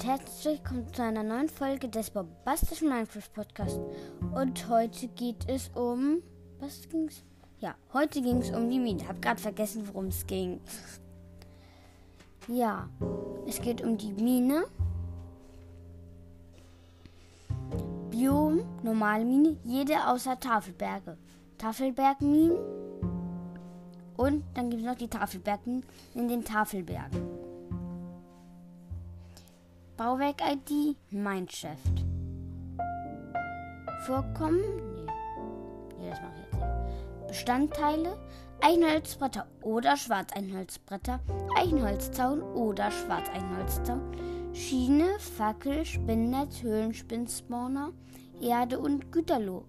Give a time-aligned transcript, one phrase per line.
[0.00, 3.78] und herzlich willkommen zu einer neuen Folge des bombastischen Minecraft Podcasts.
[4.34, 6.22] Und heute geht es um.
[6.58, 7.22] Was ging's?
[7.58, 9.06] Ja, heute ging es um die Mine.
[9.06, 10.60] Hab gerade vergessen, worum es ging.
[12.48, 12.88] Ja,
[13.46, 14.64] es geht um die Mine.
[18.10, 21.18] Biom, normale Mine, jede außer Tafelberge.
[21.58, 22.56] Tafelbergminen.
[24.16, 27.29] Und dann gibt es noch die Tafelbergminen in den Tafelbergen.
[30.00, 32.06] Bauwerk-ID Mindshift.
[34.06, 34.62] Vorkommen?
[34.94, 35.12] Nee.
[35.98, 37.26] Nee, das mache ich jetzt nicht.
[37.28, 38.18] Bestandteile:
[38.62, 41.20] Eichenholzbretter oder Schwarzeinholzbretter,
[41.54, 47.92] Eichenholzzaun oder Schwarzeinholzzaun, Schiene, Fackel, Spinnnetz, Höhlenspinnspawner,
[48.40, 49.66] Erde und Güterlore.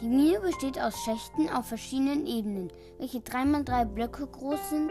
[0.00, 4.90] Die Mine besteht aus Schächten auf verschiedenen Ebenen, welche 3x3 Blöcke groß sind.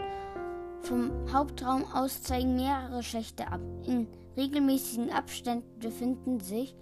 [0.82, 3.60] Vom Hauptraum aus zeigen mehrere Schächte ab.
[3.86, 4.06] In
[4.36, 6.76] regelmäßigen Abständen befinden sich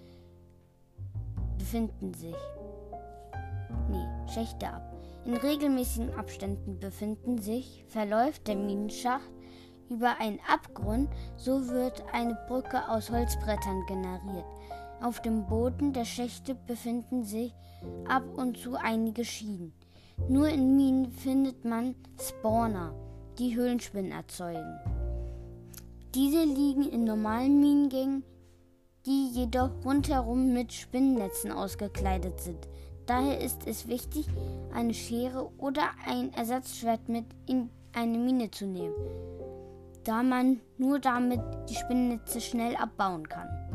[1.59, 2.37] befinden sich
[3.91, 4.83] nee, Schächte ab.
[5.25, 9.31] In regelmäßigen Abständen befinden sich verläuft der Minenschacht
[9.89, 14.45] über einen Abgrund, so wird eine Brücke aus Holzbrettern generiert.
[15.03, 17.55] Auf dem Boden der Schächte befinden sich
[18.09, 19.73] ab und zu einige Schienen.
[20.29, 22.95] Nur in Minen findet man Spawner,
[23.39, 24.79] die Höhlenspinnen erzeugen.
[26.15, 28.25] Diese liegen in normalen Minengängen,
[29.05, 32.67] die jedoch rundherum mit Spinnennetzen ausgekleidet sind.
[33.05, 34.27] Daher ist es wichtig,
[34.75, 38.95] eine Schere oder ein Ersatzschwert mit in eine Mine zu nehmen,
[40.05, 43.66] da man nur damit die Spinnennetze schnell abbauen kann.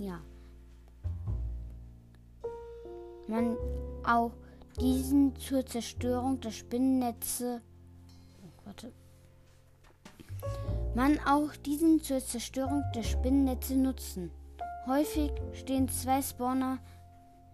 [0.00, 0.18] Ja.
[3.28, 3.54] Man
[4.02, 4.32] auch
[4.80, 7.60] diesen zur Zerstörung der Spinnennetze.
[8.42, 8.92] Oh, warte.
[10.94, 14.30] Man auch diesen zur Zerstörung der Spinnennetze nutzen.
[14.86, 16.78] Häufig stehen zwei Spawner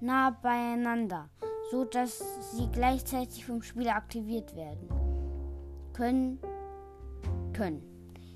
[0.01, 1.29] nah beieinander,
[1.73, 4.89] so dass sie gleichzeitig vom Spieler aktiviert werden
[5.93, 6.39] können.
[7.53, 7.83] können.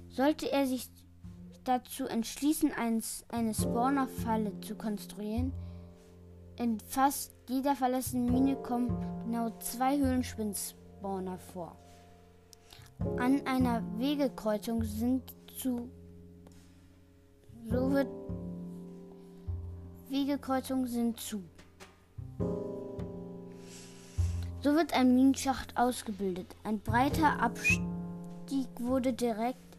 [0.08, 0.88] Sollte er sich
[1.64, 5.52] dazu entschließen, eine Spawner-Falle zu konstruieren.
[6.56, 11.76] In fast jeder verlassenen Mine kommen genau zwei Höhlenspinnspawner vor.
[13.18, 15.22] An einer Wegekreuzung sind
[15.58, 15.88] zu
[17.68, 18.08] so wird
[20.08, 21.42] Wegekreuzungen sind zu.
[24.62, 26.56] So wird ein Minenschacht ausgebildet.
[26.64, 29.69] Ein breiter Abstieg wurde direkt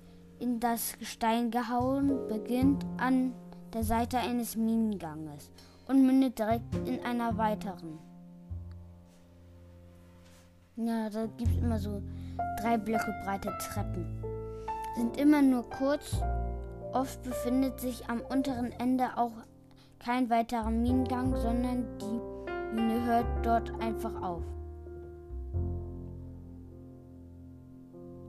[0.41, 3.33] in das Gestein gehauen, beginnt an
[3.73, 5.51] der Seite eines Minenganges
[5.87, 7.99] und mündet direkt in einer weiteren.
[10.77, 12.01] Ja, da gibt es immer so
[12.59, 14.05] drei Blöcke breite Treppen.
[14.95, 16.17] Sind immer nur kurz.
[16.91, 19.31] Oft befindet sich am unteren Ende auch
[19.99, 24.43] kein weiterer Minengang, sondern die Mine hört dort einfach auf.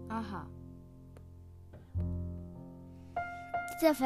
[0.08, 0.46] Aha.
[3.82, 3.96] Dieser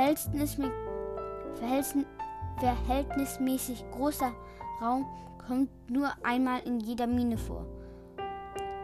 [2.56, 4.32] verhältnismäßig großer
[4.80, 5.04] Raum
[5.46, 7.66] kommt nur einmal in jeder Mine vor.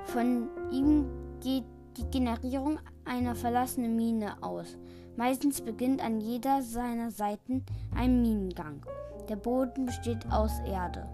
[0.04, 1.06] Von ihm
[1.40, 1.64] geht
[1.96, 4.76] die Generierung einer verlassenen Mine aus.
[5.16, 7.64] Meistens beginnt an jeder seiner Seiten
[7.96, 8.84] ein Minengang.
[9.30, 11.08] Der Boden besteht aus Erde.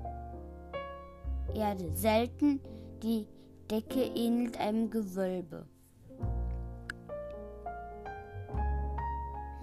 [1.55, 1.89] Erde.
[1.93, 2.61] Selten
[3.05, 3.29] die
[3.71, 5.67] Decke ähnelt einem Gewölbe.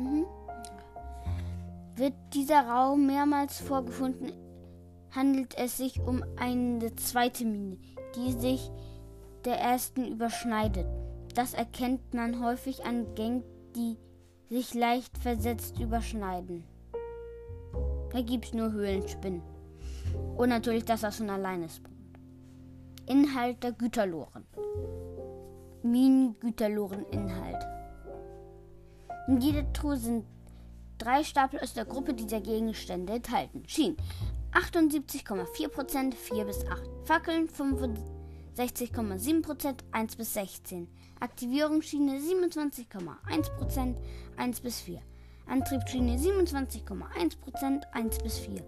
[0.06, 0.26] Mhm.
[1.96, 4.32] Wird dieser Raum mehrmals vorgefunden,
[5.12, 7.78] handelt es sich um eine zweite Mine,
[8.16, 8.70] die sich
[9.46, 10.88] der ersten überschneidet.
[11.34, 13.44] Das erkennt man häufig an Gängen,
[13.76, 13.98] die
[14.50, 16.64] sich leicht versetzt überschneiden.
[18.12, 19.42] Da gibt es nur Höhlenspinnen.
[20.38, 21.96] Und natürlich das, was von alleine spawnt.
[23.08, 24.46] Inhalt der Güterloren.
[25.84, 27.75] Minengüterloren-Inhalt.
[29.28, 30.24] In jeder Truhe sind
[30.98, 33.64] drei Stapel aus der Gruppe dieser Gegenstände enthalten.
[33.68, 33.98] Schienen
[34.54, 36.84] 78,4%, 4 bis 8.
[37.04, 40.88] Fackeln 65,7%, 1 bis 16.
[41.20, 43.96] Aktivierungsschiene 27,1%,
[44.38, 45.02] 1 bis 4.
[45.48, 48.64] Antriebsschiene 27,1%, 1 bis 4.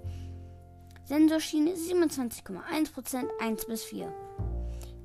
[1.06, 4.14] Sensorschiene 27,1%, 1 bis 4.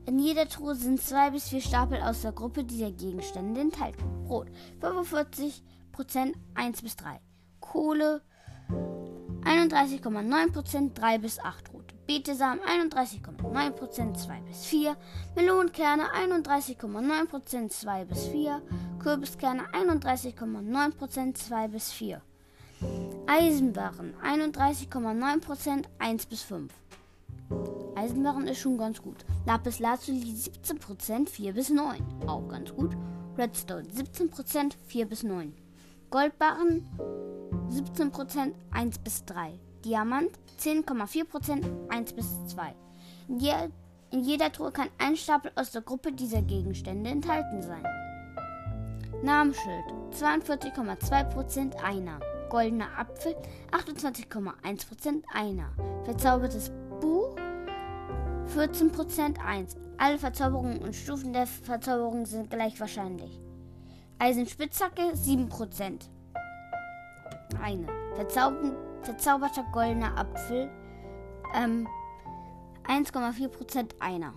[0.05, 4.03] In jeder Truhe sind zwei bis vier Stapel aus der Gruppe dieser Gegenstände enthalten.
[4.29, 4.49] Rot
[4.81, 5.63] 45%
[6.55, 7.21] 1 bis 3.
[7.61, 8.23] Kohle
[9.45, 11.95] 31,9% 3 bis 8 Rot.
[12.07, 14.97] Betesamen 31,9% 2 bis 4,
[15.37, 18.61] Melonenkerne 31,9% 2 bis 4,
[18.99, 22.21] Kürbiskerne 31,9% 2 bis 4.
[23.27, 26.82] Eisenbarren 31,9% 1 bis 5.
[27.95, 29.25] Eisenbarren ist schon ganz gut.
[29.47, 32.01] Lapis Lazuli 17% 4 bis 9.
[32.27, 32.97] Auch ganz gut.
[33.37, 35.55] Redstone 17% 4 bis 9.
[36.11, 36.89] Goldbarren
[37.71, 39.59] 17% 1 bis 3.
[39.85, 42.75] Diamant 10,4% 1 bis 2.
[43.29, 43.53] In, je,
[44.11, 47.85] in jeder Truhe kann ein Stapel aus der Gruppe dieser Gegenstände enthalten sein.
[49.23, 52.21] Namensschild 42,2% einer.
[52.51, 53.35] Goldener Apfel
[53.71, 55.71] 28,1% einer.
[56.05, 56.71] Verzaubertes
[58.49, 59.77] 14% 1.
[59.99, 63.41] Alle Verzauberungen und Stufen der Verzauberung sind gleich wahrscheinlich.
[64.19, 66.09] Eisenspitzhacke 7%.
[67.63, 67.87] Eine.
[68.15, 68.73] Verzauber
[69.03, 70.71] verzauberter goldener Apfel
[71.55, 71.89] ähm,
[72.85, 74.33] 1,4% einer.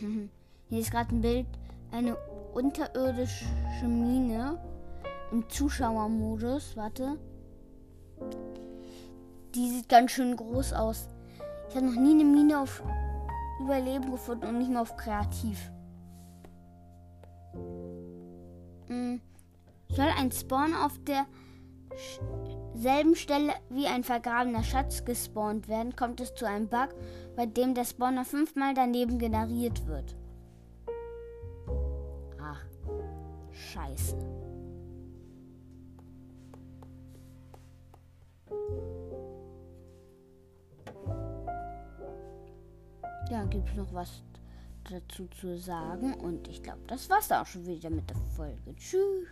[0.68, 1.46] Hier ist gerade ein Bild,
[1.92, 2.16] eine
[2.54, 3.44] unterirdische
[3.82, 4.58] Mine
[5.32, 6.76] im Zuschauermodus.
[6.76, 7.18] Warte.
[9.54, 11.08] Die sieht ganz schön groß aus.
[11.68, 12.82] Ich habe noch nie eine Mine auf
[13.60, 15.70] Überleben gefunden und nicht mehr auf Kreativ.
[18.86, 19.20] Hm.
[19.88, 20.92] Soll ein Spawn auf
[22.74, 26.88] derselben Stelle wie ein vergrabener Schatz gespawnt werden, kommt es zu einem Bug,
[27.36, 30.16] bei dem der Spawner fünfmal daneben generiert wird.
[32.40, 32.64] Ach,
[33.52, 34.16] scheiße.
[43.30, 44.22] Ja, gibt es noch was
[44.90, 46.14] dazu zu sagen?
[46.14, 48.74] Und ich glaube, das war's auch schon wieder mit der Folge.
[48.76, 49.28] Tschüss.